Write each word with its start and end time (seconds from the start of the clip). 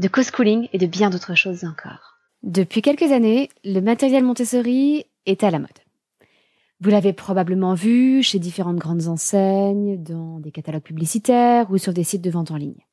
de 0.00 0.08
co-schooling 0.08 0.68
et 0.72 0.78
de 0.78 0.86
bien 0.86 1.10
d'autres 1.10 1.34
choses 1.34 1.64
encore. 1.64 2.16
Depuis 2.42 2.80
quelques 2.80 3.12
années, 3.12 3.50
le 3.64 3.80
matériel 3.80 4.24
Montessori 4.24 5.04
est 5.26 5.44
à 5.44 5.50
la 5.50 5.58
mode. 5.58 5.68
Vous 6.80 6.88
l'avez 6.88 7.12
probablement 7.12 7.74
vu 7.74 8.22
chez 8.22 8.38
différentes 8.38 8.78
grandes 8.78 9.08
enseignes, 9.08 10.02
dans 10.02 10.40
des 10.40 10.50
catalogues 10.50 10.82
publicitaires 10.82 11.70
ou 11.70 11.76
sur 11.76 11.92
des 11.92 12.04
sites 12.04 12.22
de 12.22 12.30
vente 12.30 12.50
en 12.50 12.56
ligne. 12.56 12.86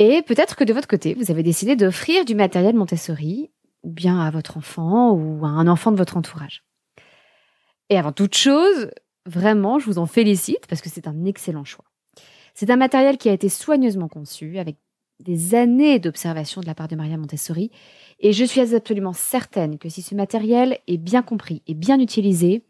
Et 0.00 0.22
peut-être 0.22 0.56
que 0.56 0.64
de 0.64 0.72
votre 0.72 0.88
côté, 0.88 1.14
vous 1.14 1.30
avez 1.30 1.44
décidé 1.44 1.76
d'offrir 1.76 2.24
du 2.24 2.34
matériel 2.34 2.74
Montessori, 2.74 3.52
bien 3.84 4.18
à 4.18 4.32
votre 4.32 4.56
enfant 4.56 5.12
ou 5.12 5.46
à 5.46 5.50
un 5.50 5.68
enfant 5.68 5.92
de 5.92 5.96
votre 5.96 6.16
entourage. 6.16 6.64
Et 7.90 7.96
avant 7.96 8.10
toute 8.10 8.34
chose, 8.34 8.90
vraiment, 9.24 9.78
je 9.78 9.86
vous 9.86 9.98
en 9.98 10.06
félicite 10.06 10.66
parce 10.66 10.80
que 10.80 10.90
c'est 10.90 11.06
un 11.06 11.24
excellent 11.24 11.64
choix. 11.64 11.84
C'est 12.54 12.70
un 12.70 12.76
matériel 12.76 13.18
qui 13.18 13.28
a 13.28 13.32
été 13.32 13.48
soigneusement 13.48 14.08
conçu 14.08 14.58
avec 14.58 14.78
des 15.20 15.54
années 15.54 15.98
d'observation 15.98 16.60
de 16.60 16.66
la 16.66 16.74
part 16.74 16.88
de 16.88 16.96
Maria 16.96 17.16
Montessori, 17.16 17.70
et 18.20 18.32
je 18.32 18.44
suis 18.44 18.74
absolument 18.74 19.12
certaine 19.12 19.78
que 19.78 19.88
si 19.88 20.02
ce 20.02 20.14
matériel 20.14 20.78
est 20.86 20.98
bien 20.98 21.22
compris 21.22 21.62
et 21.66 21.74
bien 21.74 22.00
utilisé, 22.00 22.64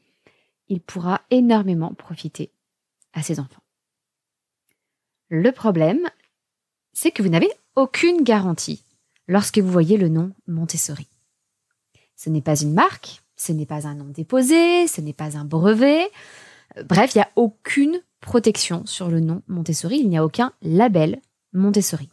il 0.68 0.80
pourra 0.80 1.22
énormément 1.30 1.94
profiter 1.94 2.50
à 3.12 3.22
ses 3.22 3.40
enfants. 3.40 3.62
Le 5.28 5.52
problème, 5.52 6.08
c'est 6.92 7.10
que 7.10 7.22
vous 7.22 7.28
n'avez 7.28 7.50
aucune 7.76 8.22
garantie 8.22 8.82
lorsque 9.26 9.58
vous 9.58 9.70
voyez 9.70 9.96
le 9.96 10.08
nom 10.08 10.32
Montessori. 10.46 11.08
Ce 12.16 12.30
n'est 12.30 12.42
pas 12.42 12.60
une 12.60 12.74
marque, 12.74 13.22
ce 13.36 13.52
n'est 13.52 13.66
pas 13.66 13.86
un 13.86 13.94
nom 13.94 14.04
déposé, 14.04 14.86
ce 14.86 15.00
n'est 15.00 15.12
pas 15.12 15.36
un 15.36 15.44
brevet. 15.44 16.08
Bref, 16.84 17.14
il 17.14 17.18
n'y 17.18 17.22
a 17.22 17.30
aucune 17.36 18.00
protection 18.20 18.86
sur 18.86 19.08
le 19.08 19.20
nom 19.20 19.42
Montessori, 19.48 19.98
il 19.98 20.08
n'y 20.08 20.18
a 20.18 20.24
aucun 20.24 20.52
label 20.62 21.20
Montessori. 21.52 22.08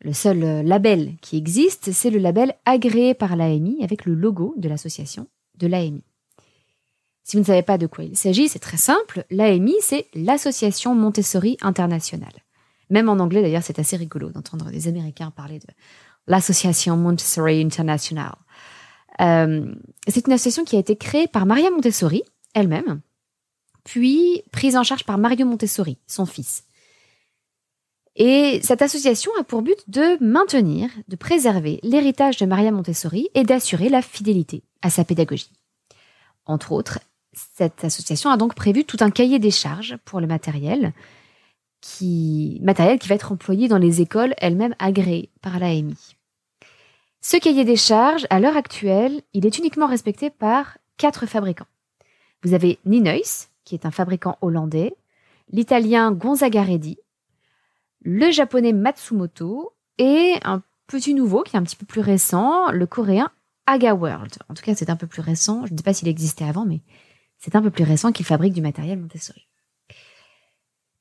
Le 0.00 0.12
seul 0.12 0.42
euh, 0.42 0.62
label 0.62 1.16
qui 1.20 1.36
existe, 1.36 1.92
c'est 1.92 2.10
le 2.10 2.18
label 2.18 2.54
agréé 2.64 3.14
par 3.14 3.36
l'AMI 3.36 3.84
avec 3.84 4.06
le 4.06 4.14
logo 4.14 4.54
de 4.56 4.68
l'association 4.68 5.26
de 5.58 5.66
l'AMI. 5.66 6.02
Si 7.22 7.36
vous 7.36 7.42
ne 7.42 7.46
savez 7.46 7.62
pas 7.62 7.78
de 7.78 7.86
quoi 7.86 8.04
il 8.04 8.16
s'agit, 8.16 8.48
c'est 8.48 8.58
très 8.58 8.78
simple. 8.78 9.24
L'AMI, 9.30 9.74
c'est 9.80 10.06
l'Association 10.14 10.94
Montessori 10.94 11.58
Internationale. 11.60 12.32
Même 12.88 13.08
en 13.08 13.18
anglais, 13.20 13.42
d'ailleurs, 13.42 13.62
c'est 13.62 13.78
assez 13.78 13.96
rigolo 13.96 14.30
d'entendre 14.30 14.70
des 14.70 14.88
Américains 14.88 15.30
parler 15.30 15.58
de 15.58 15.68
l'Association 16.26 16.96
Montessori 16.96 17.60
International. 17.62 18.34
Euh, 19.20 19.72
c'est 20.08 20.26
une 20.26 20.32
association 20.32 20.64
qui 20.64 20.76
a 20.76 20.80
été 20.80 20.96
créée 20.96 21.28
par 21.28 21.46
Maria 21.46 21.70
Montessori 21.70 22.22
elle-même, 22.54 23.00
puis 23.84 24.42
prise 24.50 24.76
en 24.76 24.82
charge 24.82 25.04
par 25.04 25.18
Mario 25.18 25.46
Montessori, 25.46 25.98
son 26.06 26.26
fils. 26.26 26.64
Et 28.16 28.60
cette 28.62 28.82
association 28.82 29.30
a 29.38 29.44
pour 29.44 29.62
but 29.62 29.78
de 29.88 30.22
maintenir, 30.22 30.90
de 31.08 31.16
préserver 31.16 31.78
l'héritage 31.82 32.36
de 32.36 32.46
Maria 32.46 32.72
Montessori 32.72 33.28
et 33.34 33.44
d'assurer 33.44 33.88
la 33.88 34.02
fidélité 34.02 34.62
à 34.82 34.90
sa 34.90 35.04
pédagogie. 35.04 35.52
Entre 36.46 36.72
autres, 36.72 36.98
cette 37.32 37.84
association 37.84 38.30
a 38.30 38.36
donc 38.36 38.54
prévu 38.54 38.84
tout 38.84 38.96
un 39.00 39.10
cahier 39.10 39.38
des 39.38 39.52
charges 39.52 39.96
pour 40.04 40.20
le 40.20 40.26
matériel 40.26 40.92
qui, 41.80 42.58
matériel 42.62 42.98
qui 42.98 43.08
va 43.08 43.14
être 43.14 43.32
employé 43.32 43.68
dans 43.68 43.78
les 43.78 44.00
écoles 44.00 44.34
elles-mêmes 44.38 44.74
agréées 44.78 45.30
par 45.40 45.58
l'AMI. 45.58 46.16
Ce 47.22 47.36
cahier 47.36 47.64
des 47.64 47.76
charges, 47.76 48.26
à 48.30 48.40
l'heure 48.40 48.56
actuelle, 48.56 49.22
il 49.34 49.46
est 49.46 49.58
uniquement 49.58 49.86
respecté 49.86 50.30
par 50.30 50.78
quatre 50.96 51.26
fabricants. 51.26 51.66
Vous 52.42 52.54
avez 52.54 52.78
Ninois, 52.84 53.46
qui 53.64 53.74
est 53.74 53.86
un 53.86 53.90
fabricant 53.90 54.38
hollandais, 54.40 54.94
l'italien 55.52 56.12
Gonzaga 56.12 56.64
Redi, 56.64 56.98
le 58.02 58.30
japonais 58.30 58.72
Matsumoto 58.72 59.72
et 59.98 60.38
un 60.44 60.62
petit 60.86 61.14
nouveau 61.14 61.42
qui 61.42 61.56
est 61.56 61.58
un 61.58 61.62
petit 61.62 61.76
peu 61.76 61.86
plus 61.86 62.00
récent, 62.00 62.70
le 62.70 62.86
coréen 62.86 63.30
Aga 63.66 63.94
World. 63.94 64.34
En 64.48 64.54
tout 64.54 64.62
cas, 64.62 64.74
c'est 64.74 64.90
un 64.90 64.96
peu 64.96 65.06
plus 65.06 65.22
récent. 65.22 65.64
Je 65.66 65.72
ne 65.72 65.76
sais 65.78 65.84
pas 65.84 65.94
s'il 65.94 66.08
existait 66.08 66.44
avant, 66.44 66.64
mais 66.64 66.80
c'est 67.38 67.54
un 67.54 67.62
peu 67.62 67.70
plus 67.70 67.84
récent 67.84 68.10
qu'il 68.12 68.26
fabrique 68.26 68.52
du 68.52 68.60
matériel 68.60 68.98
Montessori. 68.98 69.46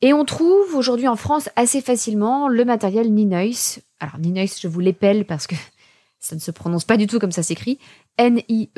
Et 0.01 0.13
on 0.13 0.23
trouve 0.23 0.75
aujourd'hui 0.75 1.07
en 1.07 1.15
France 1.15 1.49
assez 1.55 1.81
facilement 1.81 2.47
le 2.47 2.63
matériel 2.63 3.11
Ninois. 3.13 3.79
Alors 3.99 4.17
Ninois, 4.19 4.45
je 4.45 4.67
vous 4.67 4.79
l'épelle 4.79 5.25
parce 5.25 5.47
que 5.47 5.55
ça 6.19 6.35
ne 6.35 6.39
se 6.39 6.51
prononce 6.51 6.85
pas 6.85 6.97
du 6.97 7.07
tout 7.07 7.19
comme 7.19 7.31
ça 7.31 7.43
s'écrit. 7.43 7.79
N-I-E-N-H-U-I-S. 8.17 8.69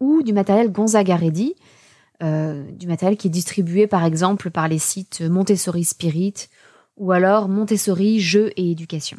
Ou 0.00 0.22
du 0.22 0.34
matériel 0.34 0.70
Gonzaga 0.70 1.16
Ready, 1.16 1.54
euh, 2.22 2.70
du 2.72 2.86
matériel 2.86 3.16
qui 3.16 3.26
est 3.26 3.30
distribué 3.30 3.86
par 3.86 4.04
exemple 4.04 4.50
par 4.50 4.68
les 4.68 4.78
sites 4.78 5.20
Montessori 5.20 5.84
Spirit 5.84 6.48
ou 6.96 7.12
alors 7.12 7.48
Montessori 7.48 8.20
Jeux 8.20 8.52
et 8.56 8.70
Éducation. 8.70 9.18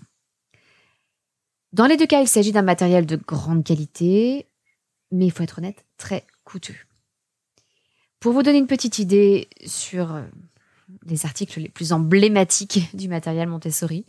Dans 1.74 1.86
les 1.86 1.98
deux 1.98 2.08
cas, 2.08 2.22
il 2.22 2.28
s'agit 2.28 2.52
d'un 2.52 2.62
matériel 2.62 3.06
de 3.06 3.18
grande 3.18 3.64
qualité, 3.64 4.48
mais 5.12 5.26
il 5.26 5.32
faut 5.32 5.44
être 5.44 5.60
honnête, 5.60 5.86
très 5.98 6.26
coûteux. 6.44 6.76
Pour 8.20 8.34
vous 8.34 8.42
donner 8.42 8.58
une 8.58 8.68
petite 8.68 9.00
idée 9.00 9.48
sur 9.66 10.16
euh, 10.16 10.24
les 11.06 11.26
articles 11.26 11.60
les 11.60 11.70
plus 11.70 11.94
emblématiques 11.94 12.90
du 12.96 13.08
matériel 13.08 13.48
Montessori, 13.48 14.06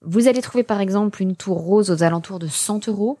vous 0.00 0.28
allez 0.28 0.42
trouver 0.42 0.64
par 0.64 0.80
exemple 0.80 1.22
une 1.22 1.36
tour 1.36 1.58
rose 1.58 1.90
aux 1.90 2.02
alentours 2.02 2.38
de 2.38 2.46
100 2.46 2.88
euros, 2.88 3.18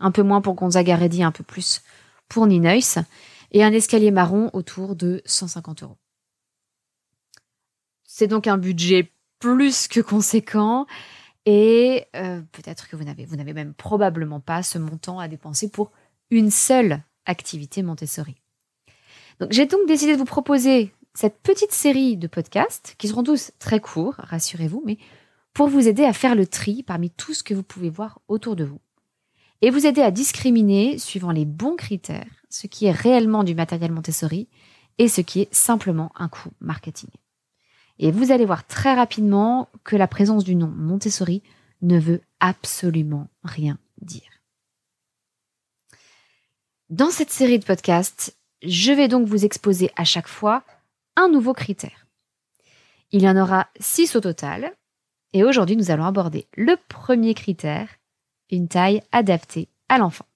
un 0.00 0.10
peu 0.10 0.22
moins 0.22 0.40
pour 0.40 0.54
Gonzaga 0.54 0.96
Ready, 0.96 1.22
un 1.22 1.32
peu 1.32 1.44
plus 1.44 1.82
pour 2.28 2.46
Ninois, 2.46 3.04
et 3.52 3.62
un 3.62 3.72
escalier 3.72 4.10
marron 4.10 4.50
autour 4.52 4.96
de 4.96 5.22
150 5.24 5.84
euros. 5.84 5.98
C'est 8.02 8.26
donc 8.26 8.46
un 8.46 8.58
budget 8.58 9.12
plus 9.38 9.88
que 9.88 10.00
conséquent 10.00 10.86
et 11.44 12.06
euh, 12.16 12.40
peut-être 12.52 12.88
que 12.88 12.96
vous 12.96 13.04
n'avez, 13.04 13.24
vous 13.24 13.36
n'avez 13.36 13.52
même 13.52 13.74
probablement 13.74 14.40
pas 14.40 14.62
ce 14.62 14.78
montant 14.78 15.18
à 15.18 15.28
dépenser 15.28 15.70
pour 15.70 15.92
une 16.30 16.50
seule 16.50 17.02
activité 17.26 17.82
Montessori. 17.82 18.36
Donc 19.40 19.52
j'ai 19.52 19.66
donc 19.66 19.86
décidé 19.86 20.12
de 20.12 20.18
vous 20.18 20.24
proposer 20.24 20.92
cette 21.14 21.40
petite 21.42 21.72
série 21.72 22.16
de 22.16 22.26
podcasts 22.26 22.94
qui 22.96 23.08
seront 23.08 23.22
tous 23.22 23.52
très 23.58 23.80
courts, 23.80 24.14
rassurez-vous, 24.18 24.82
mais 24.86 24.98
pour 25.52 25.68
vous 25.68 25.88
aider 25.88 26.04
à 26.04 26.12
faire 26.12 26.34
le 26.34 26.46
tri 26.46 26.82
parmi 26.82 27.10
tout 27.10 27.34
ce 27.34 27.42
que 27.42 27.54
vous 27.54 27.62
pouvez 27.62 27.90
voir 27.90 28.20
autour 28.28 28.56
de 28.56 28.64
vous 28.64 28.80
et 29.60 29.70
vous 29.70 29.86
aider 29.86 30.02
à 30.02 30.10
discriminer, 30.10 30.98
suivant 30.98 31.30
les 31.30 31.44
bons 31.44 31.76
critères, 31.76 32.41
ce 32.52 32.66
qui 32.66 32.84
est 32.84 32.92
réellement 32.92 33.44
du 33.44 33.54
matériel 33.54 33.92
Montessori 33.92 34.48
et 34.98 35.08
ce 35.08 35.22
qui 35.22 35.40
est 35.40 35.54
simplement 35.54 36.12
un 36.14 36.28
coup 36.28 36.50
marketing. 36.60 37.08
Et 37.98 38.12
vous 38.12 38.30
allez 38.30 38.44
voir 38.44 38.66
très 38.66 38.94
rapidement 38.94 39.68
que 39.84 39.96
la 39.96 40.06
présence 40.06 40.44
du 40.44 40.54
nom 40.54 40.68
Montessori 40.68 41.42
ne 41.80 41.98
veut 41.98 42.20
absolument 42.40 43.28
rien 43.42 43.78
dire. 44.00 44.42
Dans 46.90 47.10
cette 47.10 47.30
série 47.30 47.58
de 47.58 47.64
podcasts, 47.64 48.36
je 48.62 48.92
vais 48.92 49.08
donc 49.08 49.26
vous 49.26 49.44
exposer 49.44 49.90
à 49.96 50.04
chaque 50.04 50.28
fois 50.28 50.62
un 51.16 51.28
nouveau 51.28 51.54
critère. 51.54 52.06
Il 53.12 53.22
y 53.22 53.28
en 53.28 53.36
aura 53.36 53.68
six 53.80 54.14
au 54.14 54.20
total, 54.20 54.74
et 55.32 55.42
aujourd'hui 55.42 55.76
nous 55.76 55.90
allons 55.90 56.04
aborder 56.04 56.46
le 56.56 56.76
premier 56.88 57.34
critère 57.34 57.88
une 58.50 58.68
taille 58.68 59.02
adaptée 59.10 59.68
à 59.88 59.96
l'enfant. 59.96 60.26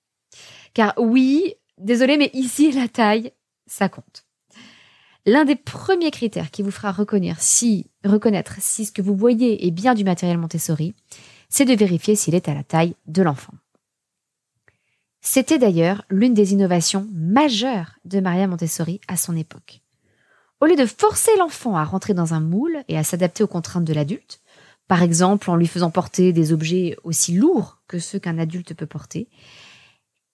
Car 0.72 0.94
oui, 0.96 1.54
désolé, 1.78 2.16
mais 2.16 2.30
ici, 2.34 2.72
la 2.72 2.88
taille, 2.88 3.32
ça 3.66 3.88
compte. 3.88 4.24
L'un 5.24 5.44
des 5.44 5.56
premiers 5.56 6.12
critères 6.12 6.50
qui 6.52 6.62
vous 6.62 6.70
fera 6.70 6.92
reconnaître 6.92 7.40
si 7.40 7.84
ce 8.04 8.92
que 8.92 9.02
vous 9.02 9.16
voyez 9.16 9.66
est 9.66 9.72
bien 9.72 9.94
du 9.94 10.04
matériel 10.04 10.38
Montessori, 10.38 10.94
c'est 11.48 11.64
de 11.64 11.74
vérifier 11.74 12.14
s'il 12.14 12.36
est 12.36 12.48
à 12.48 12.54
la 12.54 12.62
taille 12.62 12.94
de 13.06 13.22
l'enfant. 13.22 13.54
C'était 15.20 15.58
d'ailleurs 15.58 16.04
l'une 16.08 16.34
des 16.34 16.52
innovations 16.52 17.08
majeures 17.12 17.98
de 18.04 18.20
Maria 18.20 18.46
Montessori 18.46 19.00
à 19.08 19.16
son 19.16 19.36
époque. 19.36 19.80
Au 20.60 20.66
lieu 20.66 20.76
de 20.76 20.86
forcer 20.86 21.32
l'enfant 21.38 21.76
à 21.76 21.82
rentrer 21.82 22.14
dans 22.14 22.32
un 22.32 22.40
moule 22.40 22.84
et 22.86 22.96
à 22.96 23.02
s'adapter 23.02 23.42
aux 23.42 23.48
contraintes 23.48 23.84
de 23.84 23.92
l'adulte, 23.92 24.40
par 24.86 25.02
exemple 25.02 25.50
en 25.50 25.56
lui 25.56 25.66
faisant 25.66 25.90
porter 25.90 26.32
des 26.32 26.52
objets 26.52 26.96
aussi 27.02 27.34
lourds 27.34 27.78
que 27.88 27.98
ceux 27.98 28.20
qu'un 28.20 28.38
adulte 28.38 28.74
peut 28.74 28.86
porter, 28.86 29.28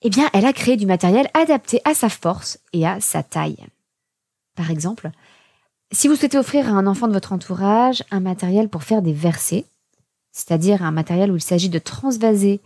eh 0.03 0.11
bien, 0.11 0.29
elle 0.33 0.47
a 0.47 0.53
créé 0.53 0.77
du 0.77 0.87
matériel 0.87 1.29
adapté 1.35 1.81
à 1.85 1.95
sa 1.95 2.09
force 2.09 2.59
et 2.73 2.87
à 2.87 3.01
sa 3.01 3.23
taille. 3.23 3.65
Par 4.55 4.71
exemple, 4.71 5.11
si 5.93 6.09
vous 6.09 6.17
souhaitez 6.17 6.39
offrir 6.39 6.69
à 6.69 6.73
un 6.73 6.87
enfant 6.87 7.09
de 7.09 7.13
votre 7.13 7.33
entourage 7.33 8.03
un 8.11 8.21
matériel 8.21 8.69
pour 8.69 8.83
faire 8.83 9.03
des 9.03 9.13
versets, 9.13 9.67
c'est-à-dire 10.33 10.83
un 10.83 10.91
matériel 10.91 11.31
où 11.31 11.37
il 11.37 11.43
s'agit 11.43 11.69
de 11.69 11.79
transvaser 11.79 12.61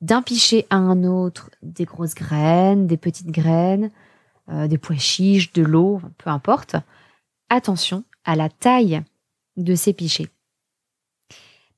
d'un 0.00 0.22
pichet 0.22 0.66
à 0.70 0.76
un 0.76 1.04
autre 1.04 1.50
des 1.62 1.84
grosses 1.84 2.14
graines, 2.14 2.86
des 2.86 2.96
petites 2.96 3.30
graines, 3.30 3.90
euh, 4.48 4.68
des 4.68 4.78
pois 4.78 4.96
chiches, 4.96 5.52
de 5.52 5.62
l'eau, 5.62 6.00
peu 6.16 6.30
importe. 6.30 6.76
Attention 7.50 8.04
à 8.24 8.36
la 8.36 8.48
taille 8.48 9.02
de 9.56 9.74
ces 9.74 9.92
pichets. 9.92 10.28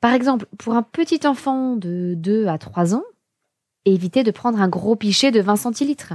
Par 0.00 0.12
exemple, 0.12 0.46
pour 0.58 0.74
un 0.74 0.82
petit 0.82 1.26
enfant 1.26 1.76
de 1.76 2.14
2 2.16 2.46
à 2.46 2.58
3 2.58 2.94
ans, 2.94 3.04
évitez 3.84 4.22
de 4.22 4.30
prendre 4.30 4.60
un 4.60 4.68
gros 4.68 4.96
pichet 4.96 5.30
de 5.30 5.40
20 5.40 5.56
centilitres. 5.56 6.14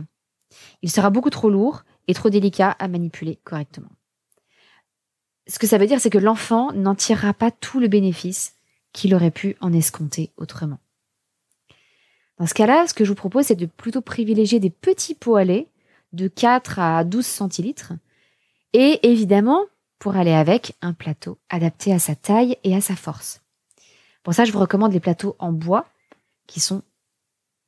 Il 0.81 0.91
sera 0.91 1.09
beaucoup 1.09 1.29
trop 1.29 1.49
lourd 1.49 1.83
et 2.07 2.13
trop 2.13 2.29
délicat 2.29 2.71
à 2.71 2.87
manipuler 2.87 3.39
correctement. 3.43 3.89
Ce 5.47 5.59
que 5.59 5.67
ça 5.67 5.77
veut 5.77 5.87
dire, 5.87 5.99
c'est 5.99 6.09
que 6.09 6.17
l'enfant 6.17 6.71
n'en 6.73 6.95
tirera 6.95 7.33
pas 7.33 7.51
tout 7.51 7.79
le 7.79 7.87
bénéfice 7.87 8.55
qu'il 8.93 9.13
aurait 9.13 9.31
pu 9.31 9.55
en 9.61 9.73
escompter 9.73 10.31
autrement. 10.37 10.79
Dans 12.37 12.47
ce 12.47 12.53
cas-là, 12.53 12.87
ce 12.87 12.93
que 12.93 13.03
je 13.05 13.09
vous 13.09 13.15
propose, 13.15 13.45
c'est 13.45 13.55
de 13.55 13.65
plutôt 13.65 14.01
privilégier 14.01 14.59
des 14.59 14.69
petits 14.69 15.15
pots 15.15 15.35
à 15.35 15.43
lait 15.43 15.69
de 16.13 16.27
4 16.27 16.79
à 16.79 17.03
12 17.03 17.25
centilitres 17.25 17.93
et 18.73 18.99
évidemment, 19.09 19.65
pour 19.99 20.15
aller 20.17 20.33
avec, 20.33 20.73
un 20.81 20.93
plateau 20.93 21.37
adapté 21.49 21.93
à 21.93 21.99
sa 21.99 22.15
taille 22.15 22.57
et 22.63 22.75
à 22.75 22.81
sa 22.81 22.95
force. 22.95 23.41
Pour 24.23 24.33
ça, 24.33 24.43
je 24.43 24.51
vous 24.51 24.59
recommande 24.59 24.91
les 24.91 24.99
plateaux 24.99 25.35
en 25.39 25.51
bois 25.53 25.87
qui 26.47 26.59
sont, 26.59 26.81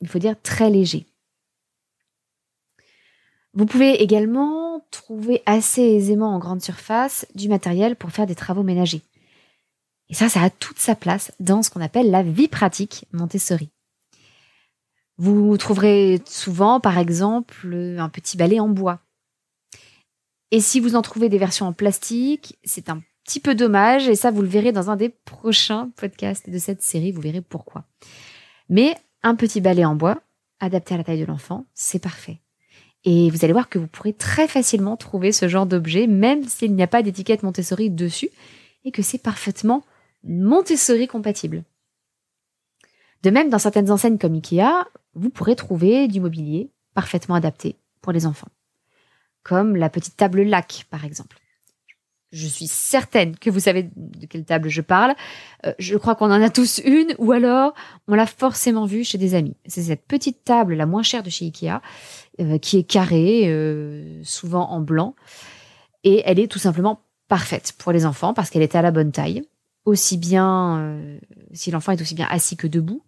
il 0.01 0.07
faut 0.07 0.19
dire, 0.19 0.35
très 0.41 0.69
légers. 0.69 1.05
Vous 3.53 3.65
pouvez 3.65 4.03
également 4.03 4.85
trouver 4.91 5.41
assez 5.45 5.81
aisément 5.81 6.35
en 6.35 6.39
grande 6.39 6.61
surface 6.61 7.25
du 7.33 7.49
matériel 7.49 7.95
pour 7.95 8.11
faire 8.11 8.27
des 8.27 8.35
travaux 8.35 8.63
ménagers. 8.63 9.01
Et 10.09 10.13
ça, 10.13 10.29
ça 10.29 10.43
a 10.43 10.49
toute 10.49 10.79
sa 10.79 10.95
place 10.95 11.31
dans 11.39 11.63
ce 11.63 11.69
qu'on 11.69 11.81
appelle 11.81 12.11
la 12.11 12.23
vie 12.23 12.47
pratique 12.47 13.05
Montessori. 13.11 13.69
Vous 15.17 15.57
trouverez 15.57 16.21
souvent, 16.25 16.79
par 16.79 16.99
exemple, 16.99 17.73
un 17.97 18.09
petit 18.09 18.37
balai 18.37 18.59
en 18.59 18.69
bois. 18.69 18.99
Et 20.51 20.61
si 20.61 20.79
vous 20.79 20.95
en 20.95 21.01
trouvez 21.01 21.27
des 21.27 21.39
versions 21.39 21.65
en 21.65 21.73
plastique, 21.73 22.57
c'est 22.63 22.89
un 22.89 23.01
petit 23.23 23.39
peu 23.39 23.55
dommage, 23.55 24.07
et 24.07 24.15
ça, 24.15 24.31
vous 24.31 24.41
le 24.41 24.47
verrez 24.47 24.71
dans 24.71 24.89
un 24.89 24.95
des 24.95 25.09
prochains 25.09 25.89
podcasts 25.97 26.49
de 26.49 26.57
cette 26.59 26.81
série, 26.81 27.11
vous 27.11 27.21
verrez 27.21 27.41
pourquoi. 27.41 27.83
Mais 28.69 28.95
un 29.27 29.35
petit 29.35 29.61
balai 29.61 29.83
en 29.83 29.95
bois, 29.95 30.21
adapté 30.59 30.93
à 30.93 30.97
la 30.97 31.03
taille 31.03 31.19
de 31.19 31.25
l'enfant, 31.25 31.65
c'est 31.73 32.01
parfait. 32.01 32.39
Et 33.03 33.29
vous 33.29 33.43
allez 33.43 33.53
voir 33.53 33.69
que 33.69 33.77
vous 33.77 33.87
pourrez 33.87 34.13
très 34.13 34.47
facilement 34.47 34.97
trouver 34.97 35.31
ce 35.31 35.47
genre 35.47 35.65
d'objet, 35.65 36.07
même 36.07 36.45
s'il 36.45 36.73
n'y 36.73 36.83
a 36.83 36.87
pas 36.87 37.03
d'étiquette 37.03 37.43
Montessori 37.43 37.89
dessus, 37.89 38.29
et 38.85 38.91
que 38.91 39.01
c'est 39.01 39.17
parfaitement 39.17 39.83
Montessori 40.23 41.07
compatible. 41.07 41.63
De 43.23 43.29
même, 43.29 43.49
dans 43.49 43.59
certaines 43.59 43.91
enseignes 43.91 44.17
comme 44.17 44.35
Ikea, 44.35 44.87
vous 45.13 45.29
pourrez 45.29 45.55
trouver 45.55 46.07
du 46.07 46.19
mobilier 46.19 46.71
parfaitement 46.93 47.35
adapté 47.35 47.75
pour 48.01 48.13
les 48.13 48.25
enfants. 48.25 48.49
Comme 49.43 49.75
la 49.75 49.89
petite 49.89 50.17
table 50.17 50.43
lac, 50.43 50.85
par 50.89 51.05
exemple. 51.05 51.37
Je 52.31 52.47
suis 52.47 52.67
certaine 52.67 53.37
que 53.37 53.49
vous 53.49 53.61
savez 53.61 53.89
de 53.95 54.25
quelle 54.25 54.43
table 54.43 54.67
je 54.67 54.81
parle. 54.81 55.15
Euh, 55.65 55.73
je 55.79 55.95
crois 55.95 56.15
qu'on 56.15 56.25
en 56.25 56.41
a 56.41 56.49
tous 56.49 56.81
une, 56.83 57.15
ou 57.19 57.31
alors 57.31 57.73
on 58.07 58.15
l'a 58.15 58.25
forcément 58.25 58.85
vue 58.85 59.05
chez 59.05 59.17
des 59.17 59.33
amis. 59.33 59.55
C'est 59.65 59.83
cette 59.83 60.05
petite 60.05 60.43
table 60.43 60.73
la 60.73 60.85
moins 60.85 61.03
chère 61.03 61.23
de 61.23 61.29
chez 61.29 61.45
Ikea, 61.45 61.81
euh, 62.41 62.57
qui 62.57 62.77
est 62.77 62.83
carrée, 62.83 63.43
euh, 63.45 64.21
souvent 64.23 64.69
en 64.69 64.81
blanc, 64.81 65.15
et 66.03 66.21
elle 66.25 66.39
est 66.39 66.51
tout 66.51 66.59
simplement 66.59 67.01
parfaite 67.29 67.73
pour 67.77 67.93
les 67.93 68.05
enfants 68.05 68.33
parce 68.33 68.49
qu'elle 68.49 68.61
est 68.61 68.75
à 68.75 68.81
la 68.81 68.91
bonne 68.91 69.13
taille, 69.13 69.43
aussi 69.85 70.17
bien 70.17 71.17
si 71.53 71.71
l'enfant 71.71 71.93
est 71.93 72.01
aussi 72.01 72.15
bien 72.15 72.27
assis 72.29 72.57
que 72.57 72.67
debout, 72.67 73.03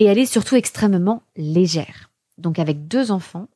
et 0.00 0.06
elle 0.06 0.18
est 0.18 0.26
surtout 0.26 0.56
extrêmement 0.56 1.22
légère. 1.36 2.10
Donc 2.36 2.58
avec 2.58 2.88
deux 2.88 3.10
enfants, 3.10 3.48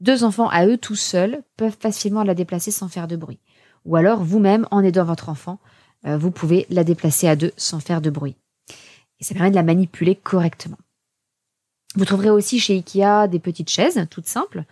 deux 0.00 0.24
enfants 0.24 0.48
à 0.48 0.66
eux 0.66 0.76
tout 0.76 0.96
seuls 0.96 1.42
peuvent 1.56 1.76
facilement 1.78 2.24
la 2.24 2.34
déplacer 2.34 2.70
sans 2.70 2.88
faire 2.88 3.08
de 3.08 3.16
bruit. 3.16 3.40
Ou 3.84 3.96
alors 3.96 4.22
vous-même, 4.22 4.66
en 4.70 4.82
aidant 4.82 5.04
votre 5.04 5.28
enfant, 5.28 5.60
euh, 6.06 6.16
vous 6.16 6.30
pouvez 6.30 6.66
la 6.70 6.84
déplacer 6.84 7.28
à 7.28 7.36
deux 7.36 7.52
sans 7.56 7.80
faire 7.80 8.00
de 8.00 8.10
bruit. 8.10 8.36
Et 9.20 9.24
ça 9.24 9.34
permet 9.34 9.50
de 9.50 9.54
la 9.54 9.62
manipuler 9.62 10.16
correctement. 10.16 10.78
Vous 11.94 12.04
trouverez 12.04 12.30
aussi 12.30 12.58
chez 12.58 12.74
Ikea 12.74 13.28
des 13.28 13.38
petites 13.38 13.70
chaises, 13.70 14.06
toutes 14.10 14.26
simples, 14.26 14.64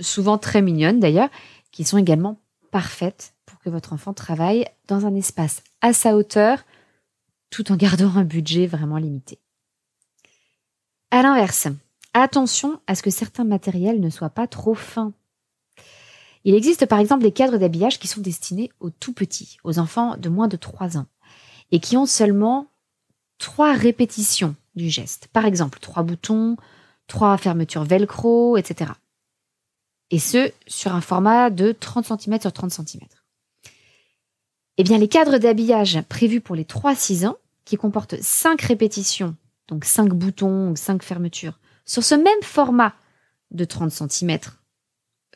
souvent 0.00 0.38
très 0.38 0.62
mignonnes 0.62 1.00
d'ailleurs, 1.00 1.28
qui 1.70 1.84
sont 1.84 1.98
également 1.98 2.40
parfaites 2.70 3.34
pour 3.44 3.58
que 3.58 3.70
votre 3.70 3.92
enfant 3.92 4.14
travaille 4.14 4.66
dans 4.88 5.04
un 5.04 5.14
espace 5.14 5.62
à 5.82 5.92
sa 5.92 6.16
hauteur, 6.16 6.64
tout 7.50 7.70
en 7.70 7.76
gardant 7.76 8.16
un 8.16 8.24
budget 8.24 8.66
vraiment 8.66 8.96
limité. 8.96 9.38
À 11.10 11.22
l'inverse, 11.22 11.68
Attention 12.14 12.80
à 12.86 12.94
ce 12.94 13.02
que 13.02 13.10
certains 13.10 13.44
matériels 13.44 14.00
ne 14.00 14.10
soient 14.10 14.30
pas 14.30 14.46
trop 14.46 14.74
fins. 14.74 15.12
Il 16.44 16.54
existe 16.54 16.86
par 16.86 16.98
exemple 16.98 17.22
des 17.22 17.32
cadres 17.32 17.56
d'habillage 17.56 17.98
qui 17.98 18.08
sont 18.08 18.20
destinés 18.20 18.70
aux 18.80 18.90
tout 18.90 19.12
petits, 19.12 19.58
aux 19.64 19.78
enfants 19.78 20.16
de 20.16 20.28
moins 20.28 20.48
de 20.48 20.56
3 20.56 20.98
ans, 20.98 21.06
et 21.70 21.80
qui 21.80 21.96
ont 21.96 22.06
seulement 22.06 22.66
trois 23.38 23.72
répétitions 23.72 24.54
du 24.74 24.90
geste. 24.90 25.28
Par 25.32 25.46
exemple, 25.46 25.78
trois 25.80 26.02
boutons, 26.02 26.56
trois 27.06 27.36
fermetures 27.38 27.84
velcro, 27.84 28.56
etc. 28.56 28.92
Et 30.10 30.18
ce, 30.18 30.52
sur 30.66 30.94
un 30.94 31.00
format 31.00 31.50
de 31.50 31.72
30 31.72 32.20
cm 32.20 32.40
sur 32.40 32.52
30 32.52 32.70
cm. 32.70 33.02
Eh 34.78 34.84
bien, 34.84 34.98
les 34.98 35.08
cadres 35.08 35.38
d'habillage 35.38 36.00
prévus 36.08 36.40
pour 36.40 36.56
les 36.56 36.64
3-6 36.64 37.26
ans, 37.26 37.36
qui 37.64 37.76
comportent 37.76 38.20
5 38.20 38.60
répétitions, 38.62 39.36
donc 39.68 39.84
5 39.84 40.10
boutons 40.10 40.70
ou 40.70 40.76
5 40.76 41.02
fermetures, 41.02 41.58
sur 41.84 42.02
ce 42.02 42.14
même 42.14 42.42
format 42.42 42.94
de 43.50 43.64
30 43.64 43.90
cm 43.90 44.38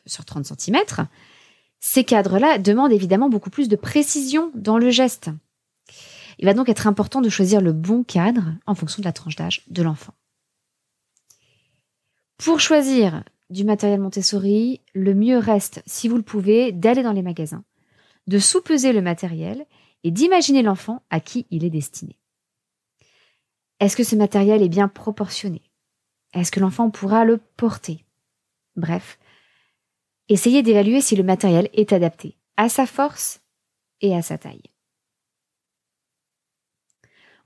sur 0.07 0.25
30 0.25 0.47
cm, 0.47 0.79
ces 1.81 2.05
cadres-là 2.05 2.59
demandent 2.59 2.93
évidemment 2.93 3.29
beaucoup 3.29 3.51
plus 3.51 3.69
de 3.69 3.77
précision 3.77 4.51
dans 4.55 4.79
le 4.79 4.91
geste. 4.91 5.31
Il 6.39 6.47
va 6.47 6.55
donc 6.55 6.69
être 6.69 6.87
important 6.87 7.21
de 7.21 7.29
choisir 7.29 7.61
le 7.61 7.73
bon 7.73 8.05
cadre 8.05 8.55
en 8.67 8.75
fonction 8.75 9.01
de 9.01 9.07
la 9.07 9.13
tranche 9.13 9.37
d'âge 9.37 9.63
de 9.69 9.83
l'enfant. 9.83 10.15
Pour 12.39 12.61
choisir 12.61 13.25
du 13.49 13.65
matériel 13.65 14.01
Montessori, 14.01 14.81
le 14.95 15.15
mieux 15.15 15.39
reste, 15.39 15.83
si 15.87 16.09
vous 16.09 16.17
le 16.17 16.23
pouvez, 16.23 16.73
d'aller 16.73 17.03
dans 17.03 17.13
les 17.13 17.23
magasins, 17.23 17.65
de 18.27 18.39
sous-peser 18.39 18.93
le 18.93 19.01
matériel 19.01 19.65
et 20.05 20.11
d'imaginer 20.11 20.63
l'enfant 20.63 21.03
à 21.11 21.21
qui 21.21 21.47
il 21.51 21.65
est 21.65 21.71
destiné. 21.71 22.19
Est-ce 23.81 23.97
que 23.97 24.05
ce 24.05 24.17
matériel 24.17 24.63
est 24.63 24.69
bien 24.69 24.89
proportionné? 24.89 25.63
Est-ce 26.35 26.51
que 26.51 26.61
l'enfant 26.61 26.91
pourra 26.91 27.25
le 27.25 27.39
porter? 27.57 28.05
Bref, 28.77 29.19
essayez 30.29 30.63
d'évaluer 30.63 31.01
si 31.01 31.17
le 31.17 31.23
matériel 31.23 31.69
est 31.73 31.93
adapté 31.93 32.37
à 32.57 32.69
sa 32.69 32.87
force 32.87 33.41
et 34.01 34.15
à 34.15 34.23
sa 34.23 34.39
taille. 34.39 34.71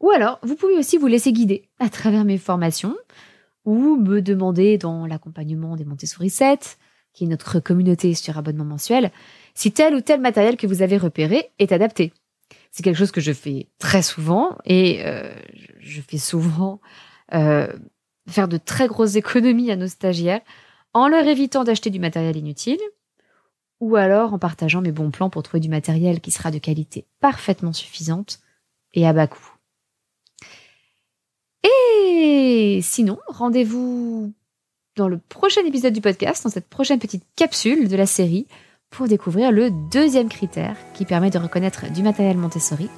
Ou 0.00 0.10
alors, 0.10 0.38
vous 0.42 0.56
pouvez 0.56 0.78
aussi 0.78 0.96
vous 0.96 1.06
laisser 1.06 1.32
guider 1.32 1.68
à 1.78 1.90
travers 1.90 2.24
mes 2.24 2.38
formations 2.38 2.96
ou 3.64 3.96
me 3.96 4.22
demander 4.22 4.78
dans 4.78 5.06
l'accompagnement 5.06 5.76
des 5.76 5.84
Montessori 5.84 6.30
7, 6.30 6.78
qui 7.12 7.24
est 7.24 7.28
notre 7.28 7.60
communauté 7.60 8.14
sur 8.14 8.38
abonnement 8.38 8.64
mensuel, 8.64 9.10
si 9.54 9.72
tel 9.72 9.94
ou 9.94 10.00
tel 10.00 10.20
matériel 10.20 10.56
que 10.56 10.66
vous 10.66 10.82
avez 10.82 10.96
repéré 10.96 11.50
est 11.58 11.72
adapté. 11.72 12.12
C'est 12.70 12.82
quelque 12.82 12.96
chose 12.96 13.10
que 13.10 13.20
je 13.20 13.32
fais 13.32 13.68
très 13.78 14.02
souvent 14.02 14.56
et 14.64 15.04
euh, 15.04 15.34
je 15.80 16.00
fais 16.00 16.18
souvent 16.18 16.80
euh, 17.34 17.72
faire 18.30 18.48
de 18.48 18.56
très 18.56 18.88
grosses 18.88 19.16
économies 19.16 19.70
à 19.70 19.76
nos 19.76 19.88
stagiaires 19.88 20.40
en 20.92 21.08
leur 21.08 21.26
évitant 21.26 21.64
d'acheter 21.64 21.90
du 21.90 22.00
matériel 22.00 22.36
inutile 22.36 22.80
ou 23.80 23.96
alors 23.96 24.34
en 24.34 24.38
partageant 24.38 24.82
mes 24.82 24.92
bons 24.92 25.10
plans 25.10 25.30
pour 25.30 25.42
trouver 25.42 25.60
du 25.60 25.68
matériel 25.68 26.20
qui 26.20 26.30
sera 26.30 26.50
de 26.50 26.58
qualité 26.58 27.06
parfaitement 27.20 27.72
suffisante 27.72 28.40
et 28.92 29.06
à 29.06 29.12
bas 29.12 29.26
coût. 29.26 29.54
Et 31.62 32.80
sinon, 32.82 33.18
rendez-vous 33.26 34.32
dans 34.96 35.08
le 35.08 35.18
prochain 35.18 35.64
épisode 35.64 35.94
du 35.94 36.00
podcast, 36.00 36.44
dans 36.44 36.50
cette 36.50 36.68
prochaine 36.68 36.98
petite 36.98 37.24
capsule 37.36 37.88
de 37.88 37.96
la 37.96 38.06
série, 38.06 38.46
pour 38.90 39.06
découvrir 39.06 39.52
le 39.52 39.70
deuxième 39.90 40.28
critère 40.28 40.76
qui 40.94 41.04
permet 41.04 41.30
de 41.30 41.38
reconnaître 41.38 41.90
du 41.92 42.02
matériel 42.02 42.36
Montessori, 42.36 42.90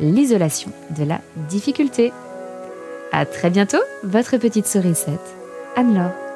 l'isolation 0.00 0.72
de 0.98 1.04
la 1.04 1.20
difficulté. 1.48 2.12
À 3.12 3.26
très 3.26 3.50
bientôt, 3.50 3.82
votre 4.04 4.36
petite 4.36 4.66
sourisette, 4.66 5.18
Anne-Laure. 5.76 6.29